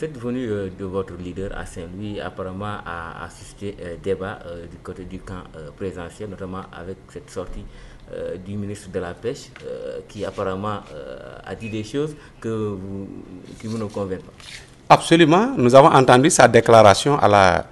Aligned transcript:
cette 0.00 0.16
venue 0.18 0.46
de 0.46 0.84
votre 0.86 1.12
leader 1.22 1.50
à 1.54 1.66
Saint-Louis 1.66 2.20
apparemment 2.20 2.78
a, 2.86 3.28
suscité 3.28 3.76
débat 4.02 4.38
du 4.70 4.78
côté 4.78 5.04
du 5.04 5.18
camp 5.18 5.42
présidentiel, 5.76 6.30
notamment 6.30 6.62
avec 6.72 6.96
cette 7.12 7.28
sortie 7.30 7.64
du 8.46 8.56
ministre 8.56 8.88
de 8.90 8.98
la 8.98 9.12
Pêche 9.12 9.50
qui 10.08 10.24
apparemment 10.24 10.80
a 11.44 11.54
dit 11.54 11.68
des 11.68 11.84
choses 11.84 12.14
que 12.40 12.48
vous, 12.48 13.06
vous 13.64 13.78
ne 13.78 13.84
conviennent 13.84 14.22
pas. 14.22 14.32
Absolument. 14.88 15.52
Nous 15.58 15.74
avons 15.74 15.88
entendu 15.92 16.30
sa 16.30 16.48
déclaration 16.48 17.18
à 17.18 17.28
la 17.28 17.66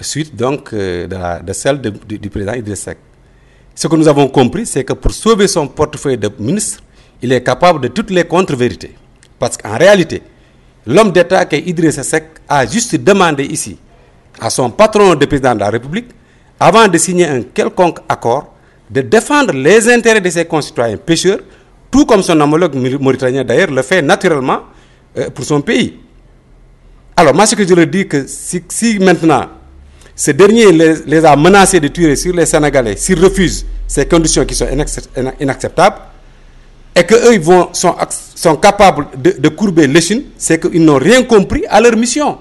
suite 0.00 0.34
donc 0.36 0.72
de, 0.72 1.52
celle 1.52 1.80
du 1.80 2.30
président 2.30 2.52
Idriss 2.54 2.82
Seck. 2.82 2.98
Ce 3.74 3.88
que 3.88 3.96
nous 3.96 4.06
avons 4.06 4.28
compris, 4.28 4.64
c'est 4.64 4.84
que 4.84 4.92
pour 4.92 5.10
sauver 5.10 5.48
son 5.48 5.66
portefeuille 5.66 6.18
de 6.18 6.30
ministre, 6.38 6.84
il 7.20 7.32
est 7.32 7.42
capable 7.42 7.80
de 7.80 7.88
toutes 7.88 8.10
les 8.10 8.22
contre-vérités. 8.24 8.94
Parce 9.40 9.56
qu'en 9.56 9.76
réalité, 9.76 10.22
l'homme 10.86 11.12
d'État 11.12 11.44
qui 11.46 11.56
est 11.56 11.60
Idriss 11.68 12.00
Seck 12.02 12.24
a 12.48 12.66
juste 12.66 12.96
demandé 12.96 13.44
ici 13.44 13.76
à 14.40 14.50
son 14.50 14.70
patron 14.70 15.14
de 15.14 15.26
président 15.26 15.54
de 15.54 15.60
la 15.60 15.70
République, 15.70 16.08
avant 16.58 16.88
de 16.88 16.98
signer 16.98 17.26
un 17.26 17.42
quelconque 17.42 18.00
accord, 18.08 18.52
de 18.90 19.00
défendre 19.00 19.52
les 19.52 19.88
intérêts 19.92 20.20
de 20.20 20.30
ses 20.30 20.44
concitoyens 20.44 20.96
pêcheurs, 20.96 21.38
tout 21.90 22.04
comme 22.04 22.22
son 22.22 22.38
homologue 22.40 22.74
mauritanien 23.00 23.44
d'ailleurs 23.44 23.70
le 23.70 23.82
fait 23.82 24.02
naturellement 24.02 24.60
euh, 25.16 25.30
pour 25.30 25.44
son 25.44 25.60
pays. 25.60 25.98
Alors 27.16 27.34
moi 27.34 27.46
ce 27.46 27.54
que 27.54 27.66
je 27.66 27.74
leur 27.74 27.86
dis 27.86 28.06
que 28.08 28.26
si, 28.26 28.98
maintenant 28.98 29.46
ce 30.16 30.30
dernier 30.32 30.70
les, 30.72 30.94
les, 31.06 31.24
a 31.24 31.34
menacés 31.36 31.80
de 31.80 31.88
tuer 31.88 32.14
sur 32.16 32.34
les 32.34 32.46
Sénégalais 32.46 32.96
s'ils 32.96 33.22
refusent 33.22 33.64
ces 33.86 34.06
conditions 34.06 34.44
qui 34.44 34.54
sont 34.54 34.66
inacceptables 35.40 35.96
et 36.94 37.04
qu'eux 37.04 37.38
vont 37.38 37.68
sont, 37.72 37.94
sont 38.34 38.56
capables 38.56 39.08
de, 39.16 39.32
de 39.38 39.48
courber 39.48 39.86
l'échine, 39.86 40.24
c'est 40.36 40.60
qu'ils 40.60 40.84
n'ont 40.84 40.98
rien 40.98 41.22
compris 41.24 41.64
à 41.68 41.80
leur 41.80 41.96
mission. 41.96 42.38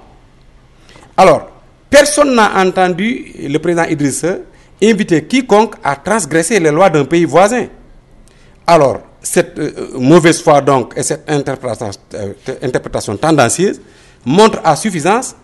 Alors, 1.18 1.50
personne 1.90 2.36
n'a 2.36 2.52
entendu 2.62 3.34
le 3.48 3.58
président 3.60 3.84
Idrissa 3.86 4.38
inviter 4.82 5.24
quiconque 5.26 5.76
à 5.84 5.96
transgresser 5.96 6.60
les 6.60 6.72
lois 6.72 6.90
d'un 6.90 7.06
pays 7.06 7.26
voisin. 7.26 7.68
Alors, 8.68 9.00
cette 9.22 9.58
euh, 9.58 9.72
mauvaise 9.98 10.42
foi 10.42 10.62
donc 10.62 10.94
et 10.98 11.04
cette 11.04 11.30
interprétation, 11.30 11.92
euh, 12.16 12.34
interprétation 12.62 13.16
tendancieuse 13.18 13.80
montrent 14.26 14.60
à 14.64 14.76
suffisance 14.76 15.36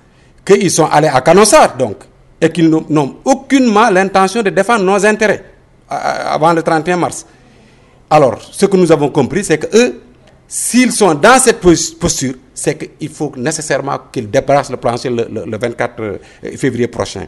qu'ils 0.46 0.70
sont 0.72 0.86
allés 0.86 1.08
à 1.08 1.22
Canossar 1.22 1.78
donc 1.78 1.98
et 2.42 2.50
qu'ils 2.50 2.70
n'ont 2.70 3.16
aucunement 3.26 3.90
l'intention 3.90 4.42
de 4.42 4.50
défendre 4.50 4.84
nos 4.84 5.06
intérêts 5.06 5.44
avant 5.90 6.54
le 6.54 6.62
31 6.62 6.98
mars. 6.98 7.26
Alors, 8.10 8.40
ce 8.52 8.66
que 8.66 8.76
nous 8.76 8.92
avons 8.92 9.10
compris, 9.10 9.44
c'est 9.44 9.58
que 9.58 9.78
eux, 9.78 10.02
s'ils 10.48 10.92
sont 10.92 11.14
dans 11.14 11.38
cette 11.40 11.60
posture, 11.60 12.34
c'est 12.54 12.76
qu'il 12.98 13.10
faut 13.10 13.32
nécessairement 13.38 14.00
qu'ils 14.12 14.30
débarrassent 14.30 14.72
le 14.72 14.78
plancher 14.78 15.10
le, 15.10 15.28
le, 15.32 15.46
le 15.46 15.58
24 15.58 16.20
février 16.58 16.88
prochain. 16.88 17.28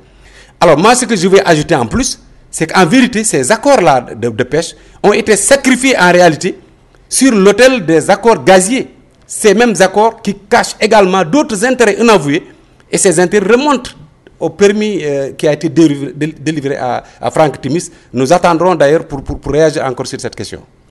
Alors, 0.59 0.77
moi, 0.77 0.95
ce 0.95 1.05
que 1.05 1.15
je 1.15 1.27
vais 1.27 1.41
ajouter 1.45 1.75
en 1.75 1.85
plus, 1.85 2.19
c'est 2.49 2.67
qu'en 2.67 2.85
vérité, 2.85 3.23
ces 3.23 3.51
accords-là 3.51 4.01
de, 4.15 4.29
de, 4.29 4.43
pêche 4.43 4.75
ont 5.03 5.13
été 5.13 5.35
sacrifiés 5.35 5.97
en 5.97 6.11
réalité 6.11 6.57
sur 7.07 7.31
l'autel 7.33 7.85
des 7.85 8.09
accords 8.09 8.43
gaziers. 8.43 8.89
Ces 9.25 9.53
mêmes 9.53 9.73
accords 9.79 10.21
qui 10.21 10.35
cachent 10.49 10.75
également 10.81 11.23
d'autres 11.23 11.63
intérêts 11.63 11.97
inavoués, 11.99 12.45
et 12.91 12.97
ces 12.97 13.19
intérêts 13.19 13.53
remontent 13.53 13.91
au 14.41 14.49
permis 14.49 14.99
euh, 15.03 15.31
qui 15.33 15.47
a 15.47 15.53
été 15.53 15.69
délivré, 15.69 16.75
à, 16.75 17.03
à 17.21 17.31
Franck 17.31 17.61
Timis. 17.61 17.89
Nous 18.13 18.33
attendrons 18.33 18.75
d'ailleurs 18.75 19.05
pour, 19.07 19.23
pour, 19.23 19.39
pour 19.39 19.51
réagir 19.51 19.85
encore 19.85 20.07
sur 20.07 20.19
cette 20.19 20.35
question. 20.35 20.61